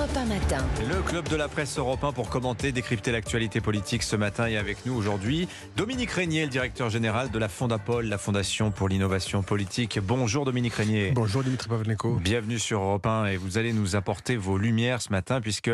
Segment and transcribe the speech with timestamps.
[0.00, 0.64] Europe 1 matin.
[0.88, 4.86] Le club de la presse européen pour commenter, décrypter l'actualité politique ce matin et avec
[4.86, 9.98] nous aujourd'hui Dominique Régnier, le directeur général de la Fondapol, la Fondation pour l'innovation politique.
[10.02, 11.10] Bonjour Dominique Régnier.
[11.10, 12.14] Bonjour Dimitri Pavlenko.
[12.14, 15.70] Bienvenue sur Europe 1 et vous allez nous apporter vos lumières ce matin puisque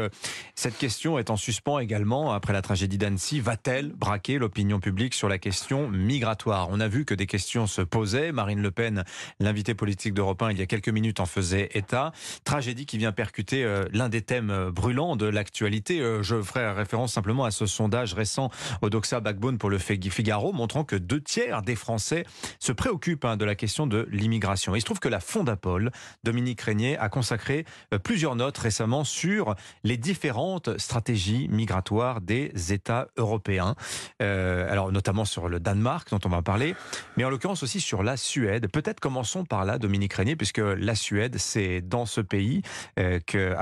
[0.57, 3.39] cette question est en suspens également après la tragédie d'Annecy.
[3.39, 6.67] Va-t-elle braquer l'opinion publique sur la question migratoire?
[6.73, 8.33] On a vu que des questions se posaient.
[8.33, 9.05] Marine Le Pen,
[9.39, 12.11] l'invité politique d'Europe 1 il y a quelques minutes en faisait état.
[12.43, 16.01] Tragédie qui vient percuter euh, l'un des thèmes euh, brûlants de l'actualité.
[16.01, 18.51] Euh, je ferai référence simplement à ce sondage récent
[18.83, 22.25] au Doxa Backbone pour le Figaro, montrant que deux tiers des Français
[22.59, 24.75] se préoccupent hein, de la question de l'immigration.
[24.75, 25.91] Il se trouve que la Fondapol,
[26.25, 27.65] Dominique Régnier, a consacré
[28.02, 33.75] plusieurs notes récemment sur les différentes stratégies migratoires des États européens.
[34.20, 36.75] alors notamment sur le Danemark, dont on va parler,
[37.17, 38.69] mais en l'occurrence aussi sur la Suède.
[38.70, 42.62] Peut-être commençons par là, Dominique Régnier, puisque la Suède, c'est dans ce pays
[42.97, 43.55] que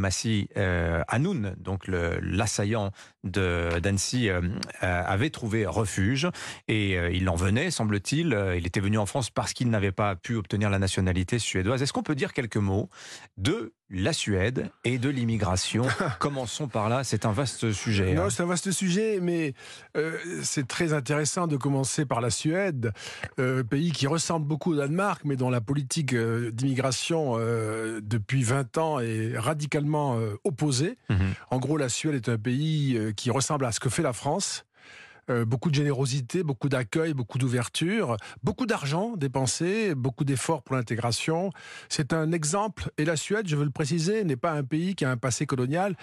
[0.00, 2.90] Abdalmasih euh, Hanoun, donc l'assaillant
[3.22, 4.40] d'Annecy, euh,
[4.80, 6.28] avait trouvé refuge
[6.68, 8.36] et euh, il en venait, semble-t-il.
[8.56, 11.82] Il était venu en France parce qu'il n'avait pas pu obtenir la nationalité suédoise.
[11.82, 12.88] Est-ce qu'on peut dire quelques mots
[13.36, 15.84] de la Suède et de l'immigration.
[16.18, 18.14] Commençons par là, c'est un vaste sujet.
[18.14, 18.30] Non, hein.
[18.30, 19.54] c'est un vaste sujet, mais
[19.96, 22.92] euh, c'est très intéressant de commencer par la Suède,
[23.38, 27.36] euh, pays qui ressemble beaucoup au Danemark, mais dont la politique euh, d'immigration
[28.00, 30.96] depuis 20 ans est radicalement opposée.
[31.08, 31.18] Mhm.
[31.50, 34.64] En gros, la Suède est un pays qui ressemble à ce que fait la France.
[35.30, 41.50] Euh, beaucoup de générosité, beaucoup d'accueil, beaucoup d'ouverture, beaucoup d'argent dépensé, beaucoup d'efforts pour l'intégration.
[41.88, 45.04] C'est un exemple, et la Suède, je veux le préciser, n'est pas un pays qui
[45.04, 45.96] a un passé colonial.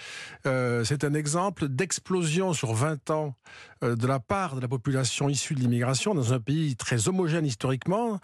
[0.46, 3.36] Euh, c'est un exemple d'explosion sur 20 ans
[3.82, 8.20] de la part de la population issue de l'immigration dans un pays très homogène historiquement.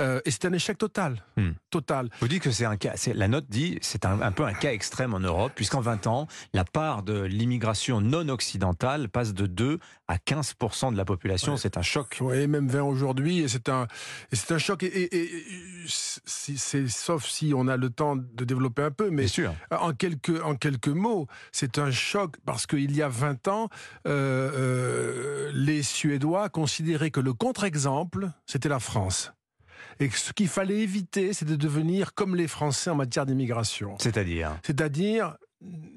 [0.00, 1.22] Euh, et c'est un échec total.
[1.36, 1.52] Hmm.
[1.70, 2.08] Total.
[2.20, 5.14] Vous dites que c'est un cas, la note dit, c'est un, peu un cas extrême
[5.14, 9.78] en Europe, puisqu'en 20 ans, la part de l'immigration non occidentale passe de 2
[10.08, 11.56] à 15% de la population.
[11.56, 12.18] C'est un choc.
[12.20, 13.40] Oui, même 20 aujourd'hui.
[13.40, 13.86] Et c'est un,
[14.32, 14.82] c'est un choc.
[14.82, 15.30] Et, et,
[15.86, 19.10] c'est, sauf si on a le temps de développer un peu.
[19.10, 19.54] Mais sûr.
[19.70, 23.68] En, quelques, en quelques mots, c'est un choc parce qu'il y a 20 ans,
[24.06, 24.83] euh, euh,
[25.52, 29.32] les Suédois considéraient que le contre-exemple, c'était la France.
[30.00, 33.96] Et ce qu'il fallait éviter, c'est de devenir comme les Français en matière d'immigration.
[33.98, 35.36] C'est-à-dire C'est-à-dire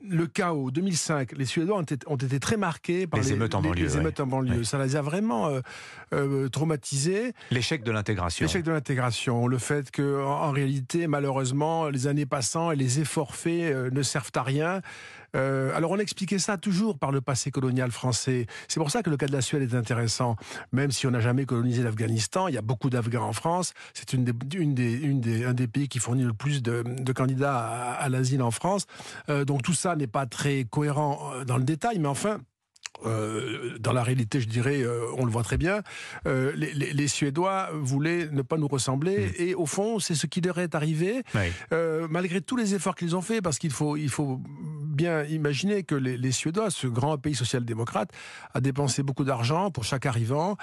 [0.10, 3.98] le chaos 2005, les Suédois ont été, très marqués par les, émeutes en banlieue.
[3.98, 4.64] émeutes en banlieue.
[4.64, 5.62] Ça les a vraiment euh,
[6.14, 7.34] euh, traumatisés.
[7.52, 8.46] L'échec de l'intégration.
[8.46, 9.48] L'échec de l'intégration.
[9.48, 14.02] Le fait que, en, réalité, malheureusement, les années passant et les efforts faits euh, ne
[14.02, 14.82] servent à rien.
[15.38, 18.48] Euh, alors on expliquait ça toujours par le passé colonial français.
[18.68, 20.36] C'est pour ça que le cas de la Suède est intéressant.
[20.72, 23.74] Même si on n'a jamais colonisé l'Afghanistan, il y a beaucoup d'Afghans en France.
[23.94, 26.84] C'est une des, un des pays qui fournit le plus de,
[27.14, 28.86] candidats à, l'asile en France.
[29.30, 32.40] Euh, donc tout ça n'est pas très cohérent euh, dans le détail, mais enfin,
[33.06, 35.82] euh, dans la réalité, je dirais, euh, on le voit très bien,
[36.26, 39.32] euh, les, Suédois voulaient ne pas nous ressembler, mm.
[39.38, 41.24] et au fond, c'est ce qui leur est arrivé,
[42.10, 44.42] malgré tous les efforts qu'ils ont faits, parce qu'il faut, il faut
[44.98, 48.12] bien imaginer que les, Suédois, ce grand pays social-démocrate,
[48.54, 50.58] a dépensé beaucoup d'argent pour chaque arrivant,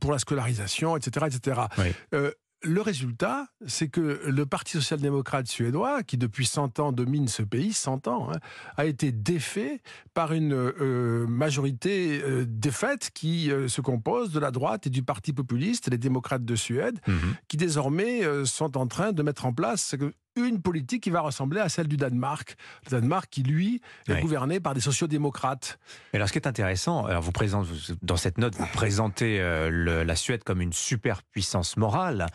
[0.00, 2.30] pour la scolarisation, etc., etc.
[2.62, 7.72] Le résultat, c'est que le Parti social-démocrate suédois, qui depuis 100 ans domine ce pays,
[7.72, 8.38] 100 ans, hein,
[8.76, 9.82] a été défait
[10.14, 15.02] par une euh, majorité euh, défaite qui euh, se compose de la droite et du
[15.02, 17.36] Parti populiste, les démocrates de Suède, mhm.
[17.46, 19.94] qui désormais sont en train de mettre en place
[20.36, 22.56] une politique qui va ressembler à celle du Danemark.
[22.84, 25.78] Le Danemark qui, lui, est gouverné par des sociodémocrates.
[26.12, 27.70] Et alors, ce qui est intéressant, alors vous présentez,
[28.02, 32.26] dans cette note, vous présentez euh, la Suède comme une superpuissance morale,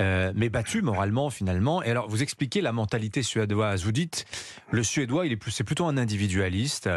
[0.00, 1.82] euh, mais battue moralement, finalement.
[1.82, 3.84] Et alors, vous expliquez la mentalité suédoise.
[3.84, 4.26] Vous dites,
[4.70, 6.88] le Suédois, il est plus, c'est plutôt un individualiste.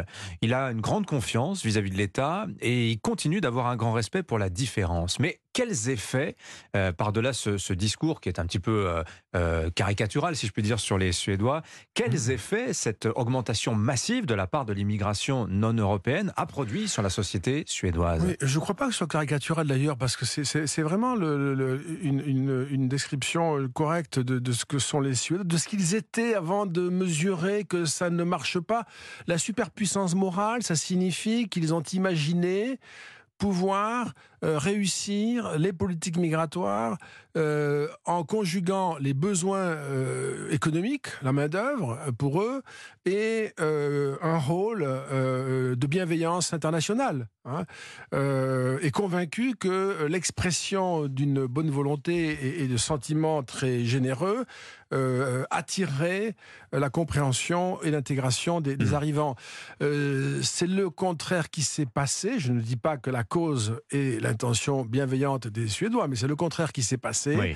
[0.42, 4.24] Il a une grande confiance vis-à-vis de l'État et il continue d'avoir un grand respect
[4.24, 5.19] pour la différence.
[5.19, 6.38] Mais quels effets,
[6.78, 9.03] euh, par-delà ce, discours qui est un petit peu euh,
[9.36, 12.31] euh, caricatural, si je puis dire, sur les Suédois, quels mmh.
[12.31, 17.10] effets cette augmentation massive de la part de l'immigration non européenne a produit sur la
[17.10, 18.38] société suédoise?
[18.42, 23.68] Je ne crois pas que ce soit caricatural d'ailleurs, parce que c'est vraiment une, description
[23.74, 27.66] correcte de, de, ce que sont les Suédois, de ce qu'ils étaient avant de mesurer
[27.66, 28.86] que ça ne marche pas.
[29.28, 32.80] La superpuissance morale, ça signifie qu'ils ont imaginé
[33.39, 34.13] pouvoir
[34.44, 36.97] euh, réussir les politiques migratoires
[37.36, 42.62] euh, en conjuguant les besoins euh, économiques, la main-d'œuvre pour eux,
[43.06, 47.27] et un rôle de bienveillance internationale.
[47.45, 47.65] Hein,
[48.83, 54.45] et convaincu que l'expression d'une bonne volonté et, de sentiments très généreux
[55.51, 56.36] attirerait
[56.71, 58.94] la compréhension et l'intégration des, Mmh.
[58.94, 59.36] arrivants.
[59.80, 62.39] c'est le contraire qui s'est passé.
[62.39, 66.36] Je ne dis pas que la cause est l'intention bienveillante des Suédois, mais c'est le
[66.36, 67.36] contraire qui s'est passé.
[67.36, 67.56] Oui.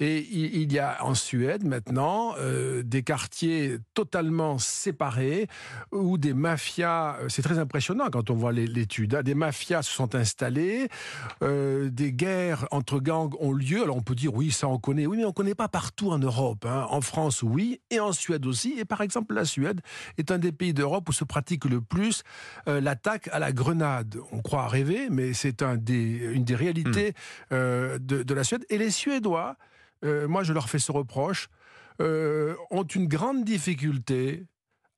[0.00, 2.34] et il, il, y a en Suède maintenant
[2.82, 5.48] des quartiers totalement séparés
[5.92, 10.14] où des mafias, c'est très impressionnant quand on voit l'étude, hein, des mafias se sont
[10.14, 10.88] installées,
[11.42, 13.82] euh, des guerres entre gangs ont lieu.
[13.82, 16.01] Alors on peut dire oui, ça on connaît, oui, mais on ne connaît pas partout
[16.10, 16.64] en Europe.
[16.66, 16.86] Hein.
[16.90, 18.74] En France, oui, et en Suède aussi.
[18.78, 19.80] Et par exemple, la Suède
[20.18, 22.22] est un des pays d'Europe où se pratique le plus
[22.68, 24.16] euh, l'attaque à la grenade.
[24.32, 27.54] On croit rêver, mais c'est un des, une des réalités mmh.
[27.54, 28.64] euh, de, de, la Suède.
[28.70, 29.56] Et les Suédois,
[30.04, 31.48] euh, moi je leur fais ce reproche,
[32.00, 34.44] ont une grande difficulté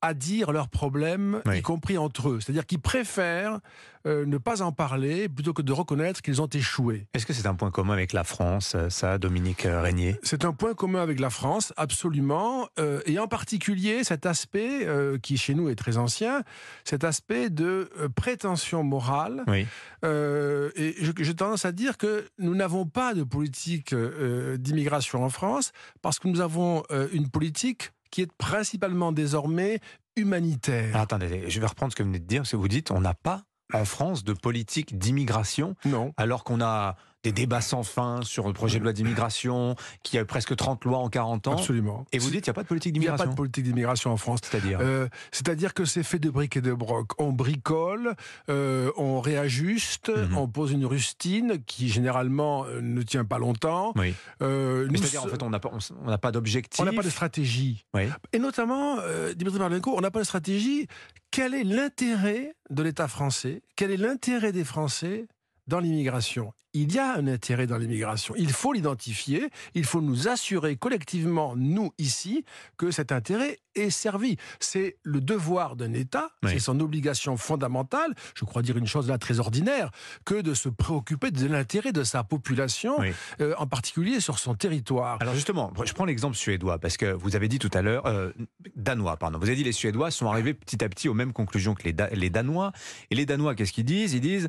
[0.04, 1.58] à dire leurs problèmes, oui.
[1.58, 2.40] y compris entre eux.
[2.40, 3.60] C'est-à-dire qu'ils préfèrent
[4.06, 7.06] euh, ne pas en parler plutôt que de reconnaître qu'ils ont échoué.
[7.14, 10.20] Est-ce que c'est un point commun avec la France, ça, Dominique Régnier?
[10.22, 12.68] C'est un point commun avec la France, absolument.
[12.78, 16.42] Euh, et en particulier cet aspect, euh, qui chez nous est très ancien,
[16.84, 19.42] cet aspect de euh, prétention morale.
[19.46, 19.66] Oui.
[20.04, 25.30] Euh, et j'ai tendance à dire que nous n'avons pas de politique euh, d'immigration en
[25.30, 25.72] France
[26.02, 29.80] parce que nous avons une politique qui est principalement désormais
[30.14, 30.90] humanitaire.
[30.90, 32.92] Alors, attendez, je vais reprendre ce que vous venez de dire, parce que vous dites
[32.92, 36.12] on n'a pas en France de politique d'immigration, non.
[36.16, 36.94] alors qu'on a
[37.24, 40.98] des débats sans fin sur le projet de loi d'immigration, qui a presque 30 lois
[40.98, 41.52] en 40 ans.
[41.54, 42.04] Absolument.
[42.12, 43.36] Et vous dites qu'il n'y a pas de politique Il n'y a d'immigration pas de
[43.36, 44.40] politique d'immigration en France.
[44.44, 47.08] C'est-à-dire euh, C'est-à-dire que c'est fait de briques et de broc.
[47.18, 48.14] On bricole,
[48.50, 50.14] euh, on réajuste, Mhm.
[50.22, 50.38] mm -hmm.
[50.38, 53.92] on pose une rustine qui généralement euh, ne tient pas longtemps.
[53.96, 54.14] Oui.
[54.42, 55.70] Euh, c'est-à-dire, en fait, on n'a pas,
[56.04, 56.80] on n'a pas d'objectif.
[56.80, 57.84] On n'a pas de stratégie.
[57.94, 58.04] Oui.
[58.34, 58.98] Et notamment,
[59.36, 60.86] Dimitri Marlenko, on n'a pas de stratégie.
[61.30, 63.62] Quel est l'intérêt de l'État français?
[63.76, 65.26] Quel est l'intérêt des Français
[65.66, 66.52] dans l'immigration?
[66.74, 68.34] Il y a un intérêt dans l'immigration.
[68.36, 69.48] Il faut l'identifier.
[69.74, 72.44] Il faut nous assurer collectivement, nous ici,
[72.76, 74.36] que cet intérêt est servi.
[74.60, 76.50] C'est le devoir d'un État, Oui.
[76.52, 79.90] c'est son obligation fondamentale, je crois dire une chose là très ordinaire,
[80.24, 83.12] que de se préoccuper de l'intérêt de sa population, Oui.
[83.40, 85.18] euh, en particulier sur son territoire.
[85.20, 88.30] Alors justement, je prends l'exemple suédois, parce que vous avez dit tout à l'heure, euh,
[88.76, 91.74] danois, pardon, vous avez dit les Suédois sont arrivés petit à petit aux mêmes conclusions
[91.74, 92.72] que les, Da- les Danois.
[93.10, 94.12] Et les Danois, qu'est-ce qu'ils disent?
[94.14, 94.48] Ils disent,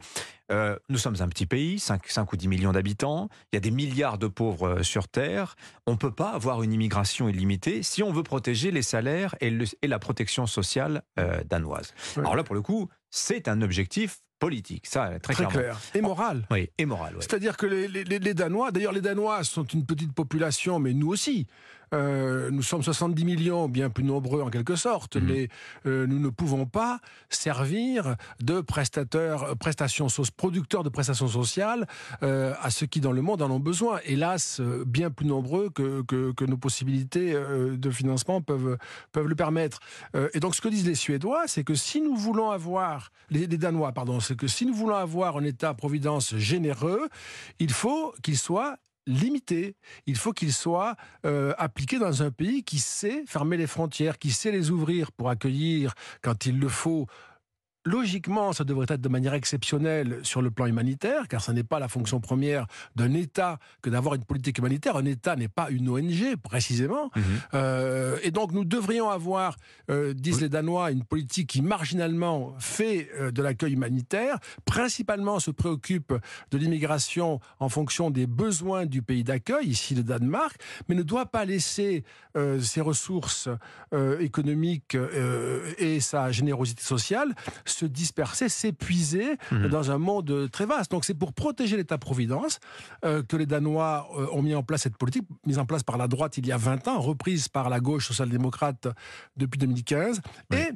[0.52, 3.60] euh, nous sommes un petit pays, 5, 5 ou 10 millions d'habitants, il y a
[3.60, 7.84] des milliards de pauvres euh, sur Terre, on ne peut pas avoir une immigration illimitée
[7.84, 11.94] si on veut protéger les salaires et, le- et la protection sociale euh, danoise.
[12.18, 15.80] Alors là, pour le coup, c'est un objectif politique, ça, très, Très clair.
[15.94, 16.46] Et moral.
[16.52, 17.16] Oui, et moral.
[17.16, 17.22] ouais.
[17.22, 21.48] C'est-à-dire que les- les Danois, d'ailleurs les Danois sont une petite population, mais nous aussi.
[21.96, 25.26] Euh, nous sommes 70 millions, bien plus nombreux en quelque sorte, Mhm.
[25.26, 25.48] mais
[25.86, 27.00] euh, nous ne pouvons pas
[27.30, 31.88] servir de prestateurs, euh, prestations, producteurs de prestations sociales
[32.22, 34.00] euh, à ceux qui dans le monde en ont besoin.
[34.06, 38.78] Hélas, bien plus nombreux que, que, que nos possibilités de financement peuvent,
[39.12, 39.80] peuvent le permettre.
[40.34, 43.58] Et donc ce que disent les Suédois, c'est que si nous voulons avoir, les, les
[43.58, 47.08] Danois, pardon, c'est que si nous voulons avoir un État-providence généreux,
[47.60, 48.78] il faut qu'il soit
[49.08, 49.76] limité.
[50.06, 54.32] Il faut qu'il soit euh, appliqué dans un pays qui sait fermer les frontières, qui
[54.32, 57.08] sait les ouvrir pour accueillir quand il le faut.
[57.88, 61.78] Logiquement, ça devrait être de manière exceptionnelle sur le plan humanitaire, car ce n'est pas
[61.78, 62.66] la fonction première
[62.96, 64.98] d'un État que d'avoir une politique humanitaire.
[64.98, 67.12] Un État n'est pas une ONG, précisément.
[67.16, 67.24] Mhm.
[67.54, 69.56] Euh, et donc nous devrions avoir,
[69.92, 75.52] euh, disent les Danois, une politique qui marginalement fait euh, de l'accueil humanitaire, principalement se
[75.52, 76.12] préoccupe
[76.50, 81.28] de l'immigration en fonction des besoins du pays d'accueil, ici le Danemark, mais ne doit
[81.28, 82.04] pas laisser
[82.60, 83.48] ses ressources
[84.20, 84.98] économiques
[85.78, 87.34] et sa générosité sociale
[87.76, 89.68] se disperser, s'épuiser Mhm.
[89.68, 90.92] dans un monde très vaste.
[90.92, 92.60] Donc c'est pour protéger l'État-providence
[93.04, 95.98] euh, que les Danois euh, ont mis en place cette politique, mise en place par
[95.98, 98.88] la droite il y a 20 ans, reprise par la gauche social-démocrate
[99.36, 100.22] depuis 2015.
[100.52, 100.58] Oui.
[100.58, 100.70] Et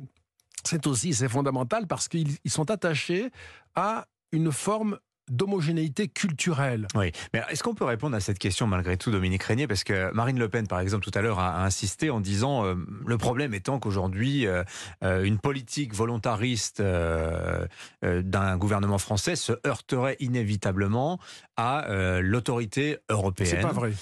[0.63, 3.31] c'est aussi, c'est fondamental parce qu'ils ils sont attachés
[3.75, 4.99] à une forme
[5.29, 6.88] d'homogénéité culturelle.
[6.95, 9.67] Oui, mais est-ce qu'on peut répondre à cette question malgré tout, Dominique Régnier?
[9.67, 12.75] Parce que Marine Le Pen, par exemple, tout à l'heure a, insisté en disant euh,
[13.05, 14.63] le problème étant qu'aujourd'hui, euh,
[15.03, 17.65] euh, une politique volontariste euh,
[18.03, 21.19] d'un gouvernement français se heurterait inévitablement
[21.57, 21.88] à
[22.21, 23.50] l'autorité européenne.
[23.50, 23.93] C'est pas vrai.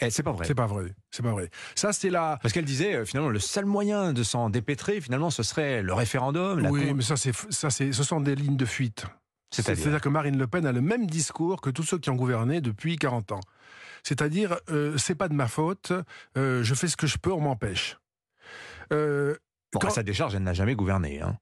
[0.00, 0.46] Eh, C'est pas vrai.
[0.46, 0.94] C'est pas vrai.
[1.10, 1.50] C'est pas vrai.
[1.74, 2.38] Ça, c'est la.
[2.40, 5.92] Parce qu'elle disait, euh, finalement, le seul moyen de s'en dépêtrer, finalement, ce serait le
[5.92, 6.60] référendum.
[6.60, 9.04] La oui, con- mais ça, c'est, ça, c'est, ce sont des lignes de fuite.
[9.62, 12.60] C'est-à-dire que Marine Le Pen a le même discours que tous ceux qui ont gouverné
[12.60, 13.40] depuis 40 ans.
[14.02, 15.92] C'est-à-dire, euh, c'est pas de ma faute,
[16.36, 17.98] euh, je fais ce que je peux, on m'empêche.
[18.92, 19.34] Euh,
[19.72, 21.20] Bon, quand- à sa décharge, elle n'a jamais gouverné.
[21.20, 21.36] Hein.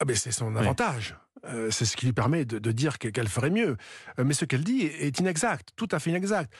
[0.00, 0.58] ah ben c'est son Oui.
[0.60, 1.16] avantage.
[1.46, 3.76] Euh, c'est ce qui lui permet de, de dire que- qu'elle ferait mieux.
[4.22, 6.52] Mais ce qu'elle dit est, inexact, tout à fait inexact.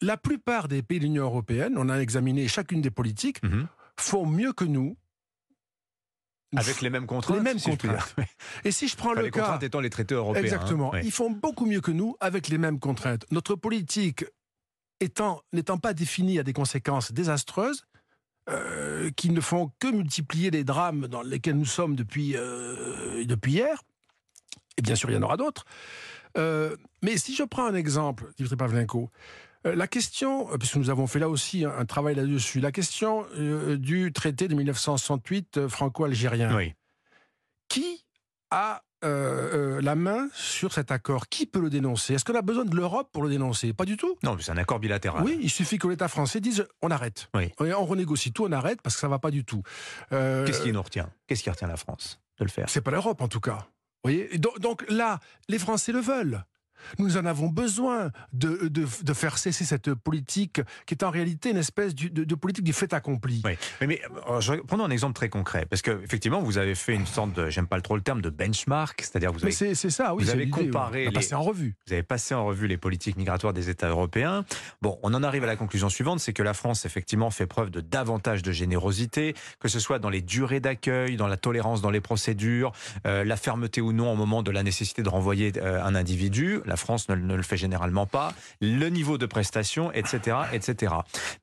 [0.00, 3.66] La plupart des pays de l'Union européenne, on a examiné chacune des politiques, Mhm.
[3.98, 4.96] font mieux que nous.
[6.56, 7.36] Avec les mêmes contraintes.
[7.36, 8.14] les mêmes si contraintes.
[8.64, 10.42] Et si je prends Enfin, le les cas, contraintes étant les traités européens.
[10.42, 10.44] hein.
[10.44, 13.24] exactement, ils font beaucoup mieux que nous avec les mêmes contraintes.
[13.30, 14.24] Notre politique
[15.00, 17.84] étant n'étant pas définie à des conséquences désastreuses.
[18.50, 23.52] euh, qui ne font que multiplier les drames dans lesquels nous sommes depuis, euh, depuis
[23.52, 23.82] hier.
[24.76, 25.64] Et bien sûr, il y en aura d'autres.
[26.36, 29.08] Euh, mais si je prends un exemple, Dimitri Pavlenko,
[29.64, 33.76] la question, euh, puisque nous avons fait là aussi un, travail là-dessus, la question euh,
[33.76, 36.54] du traité de 1968 euh, franco-algérien.
[36.56, 36.74] Oui.
[37.68, 38.04] Qui
[38.50, 41.28] a euh, euh, la main sur cet accord?
[41.28, 42.14] Qui peut le dénoncer?
[42.14, 43.72] Est-ce qu'on a besoin de l'Europe pour le dénoncer?
[43.74, 44.16] Pas du tout.
[44.22, 45.22] Non, mais c'est un accord bilatéral.
[45.22, 47.28] Oui, il suffit que l'État français dise on arrête.
[47.34, 47.52] Oui.
[47.58, 49.62] On, on renégocie tout, on arrête parce que ça va pas du tout.
[50.12, 51.10] Euh, Qu'est-ce qui nous retient?
[51.26, 52.68] Qu'est-ce qui retient la France de le faire?
[52.70, 53.66] C'est pas l'Europe en tout cas.
[54.04, 54.30] Vous voyez?
[54.38, 56.44] Donc là, les Français le veulent.
[56.98, 61.50] Nous en avons besoin de, de, de faire cesser cette politique qui est en réalité
[61.50, 63.42] une espèce du- de, de politique du fait accompli.
[63.44, 66.74] Oui, mais, mais euh, je- prenons un exemple très concret, parce que effectivement, vous avez
[66.74, 69.74] fait une sorte de, j'aime pas trop le terme, de benchmark, c'est-à-dire vous avez, c'est
[69.74, 70.24] c'est ça, oui.
[70.24, 70.50] vous avez oui.
[70.50, 71.74] comparé les- passé en revue.
[71.86, 74.44] vous avez passé en revue les politiques migratoires des États européens.
[74.82, 77.70] Bon, on en arrive à la conclusion suivante, c'est que la France effectivement fait preuve
[77.70, 81.90] de davantage de générosité, que ce soit dans les durées d'accueil, dans la tolérance dans
[81.90, 82.72] les procédures,
[83.06, 86.60] euh, la fermeté ou non au moment de la nécessité de renvoyer euh, un individu.
[86.64, 88.32] La France ne, le fait généralement pas.
[88.60, 90.94] Le niveau de prestation, etc., etc.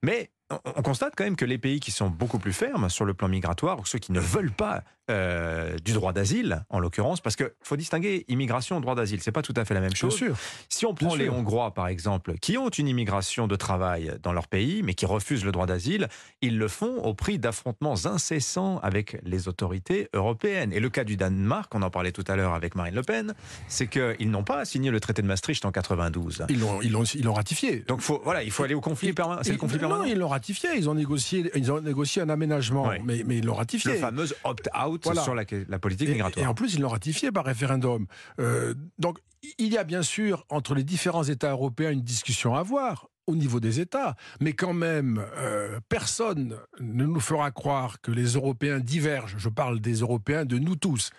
[0.02, 3.06] Mais on- on constate quand même que les pays qui sont beaucoup plus fermes sur
[3.06, 7.20] le plan migratoire, ou ceux qui ne veulent pas euh, du droit d'asile, en l'occurrence,
[7.20, 9.90] parce qu'il faut distinguer immigration et droit d'asile, c'est pas tout à fait la même
[9.90, 10.16] Bien chose.
[10.16, 10.38] sûr.
[10.70, 11.34] Si on Bien prend les sûr.
[11.34, 15.44] Hongrois, par exemple, qui ont une immigration de travail dans leur pays, mais qui refusent
[15.44, 16.08] le droit d'asile,
[16.42, 20.72] ils le font au prix d'affrontements incessants avec les autorités européennes.
[20.72, 23.34] Et le cas du Danemark, on en parlait tout à l'heure avec Marine Le Pen,
[23.68, 26.46] c'est qu'ils n'ont pas signé le traité de Maastricht en 92.
[26.48, 26.60] Ils
[26.92, 27.80] l'ont ratifié.
[27.88, 29.42] Donc faut, voilà, il faut aller au conflit permanent.
[29.44, 30.70] C'est le conflit non, permanent ils l'ont ratifié.
[30.76, 33.94] Ils ont négocié, ils ont négocié un aménagement, mais, mais ils l'ont ratifié.
[33.94, 35.22] Le fameux opt-out Voilà.
[35.22, 36.44] sur la, la politique Et, migratoire.
[36.46, 38.08] et en plus, ils l'ont ratifié par référendum.
[38.40, 39.20] Euh, donc,
[39.58, 43.36] il y a bien sûr entre les différents États européens une discussion à avoir au
[43.36, 48.80] niveau des États, mais quand même, euh, personne ne nous fera croire que les Européens
[48.80, 49.36] divergent.
[49.38, 51.12] Je parle des Européens, de nous tous.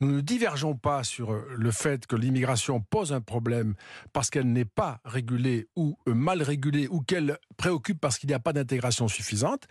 [0.00, 3.74] Nous ne divergeons pas sur euh, le fait que l'immigration pose un problème
[4.12, 8.34] parce qu'elle n'est pas régulée ou euh, mal régulée ou qu'elle préoccupe parce qu'il n'y
[8.34, 9.68] a pas d'intégration suffisante.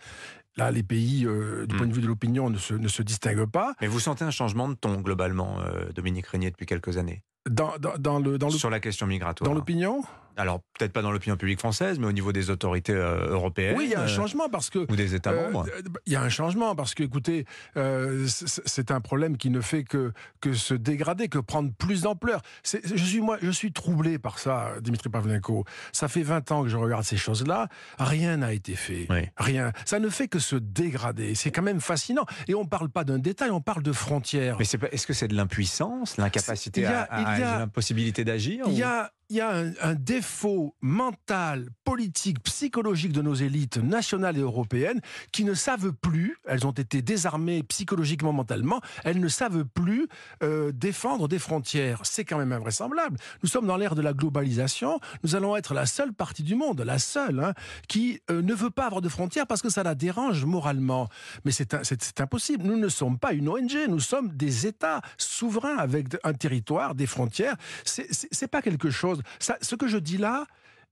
[0.56, 1.78] Là, les pays, euh, du Hmm.
[1.78, 3.74] point de vue de l'opinion, ne se, ne se distinguent pas.
[3.80, 7.78] Mais vous sentez un changement de ton globalement, euh, Dominique Régnier, depuis quelques années, Dans,
[7.78, 10.02] dans, dans le, dans le- sur la question migratoire dans l'opinion?
[10.36, 13.74] Alors peut-être pas dans l'opinion publique française, mais au niveau des autorités euh, européennes.
[13.76, 14.78] Oui, il y a un euh, changement parce que.
[14.90, 15.66] ou des États euh, membres.
[16.06, 17.44] Il y a un changement parce que, écoutez,
[17.76, 22.40] c'est un problème qui ne fait que, que se dégrader, que prendre plus d'ampleur.
[22.64, 25.64] Je suis, moi, je suis troublé par ça, Dimitri Pavlenko.
[25.92, 27.68] Ça fait 20 ans que je regarde ces choses-là.
[27.98, 29.06] Rien n'a été fait.
[29.10, 29.28] Oui.
[29.36, 29.72] Rien.
[29.84, 31.34] Ça ne fait que se dégrader.
[31.34, 32.24] C'est quand même fascinant.
[32.48, 34.56] Et on ne parle pas d'un détail, on parle de frontières.
[34.58, 39.40] Mais est-ce que c'est de l'impuissance, l'incapacité à, l'impossibilité d'agir Il y a, il y
[39.40, 45.92] a un, défaut mental, politique, psychologique de nos élites nationales et européennes qui ne savent
[45.92, 50.08] plus, elles ont été désarmées psychologiquement, mentalement, elles ne savent plus
[50.42, 52.00] euh, défendre des frontières.
[52.02, 53.18] C'est quand même invraisemblable.
[53.44, 56.80] Nous sommes dans l'ère de la globalisation, nous allons être la seule partie du monde,
[56.80, 57.54] la seule, hein,
[57.86, 61.08] qui euh, ne veut pas avoir de frontières parce que ça la dérange moralement.
[61.44, 62.64] Mais c'est impossible.
[62.64, 67.06] Nous ne sommes pas une ONG, nous sommes des États souverains avec un territoire, des
[67.06, 67.54] frontières.
[67.84, 69.19] C'est pas quelque chose.
[69.38, 70.46] Ça, ce que je dis là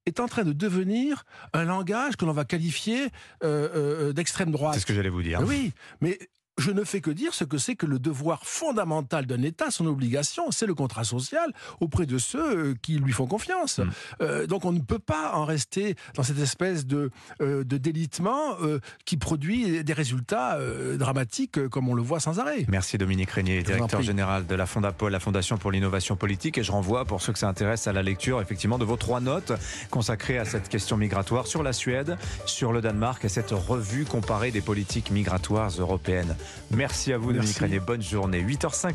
[0.06, 3.04] est en train de devenir un langage que l'on va qualifier
[3.44, 4.74] euh, euh, d'extrême droite.
[4.74, 5.40] C'est ce que j'allais vous dire.
[5.46, 6.18] Oui, mais
[6.58, 9.86] je ne fais que dire ce que c'est que le devoir fondamental d'un État, son
[9.86, 13.78] obligation, c'est le contrat social auprès de ceux euh, qui lui font confiance.
[13.78, 13.90] Mm.
[14.20, 17.10] Euh, donc on ne peut pas en rester dans cette espèce de,
[17.40, 20.58] euh, de délitement euh, qui produit des résultats
[20.94, 22.64] dramatiques comme on le voit sans arrêt.
[22.68, 26.58] Merci Dominique Régnier, directeur général de la Fondapol, la Fondation pour l'innovation politique.
[26.58, 29.20] Et je renvoie, pour ceux que ça intéresse, à la lecture effectivement de vos trois
[29.20, 29.52] notes
[29.90, 34.50] consacrées à cette question migratoire sur la Suède, sur le Danemark et cette revue comparée
[34.50, 36.36] des politiques migratoires européennes.
[36.70, 37.32] Merci à vous.
[37.32, 37.80] Dominique Régnier.
[37.80, 38.42] Bonne journée.
[38.42, 38.86] 8h05.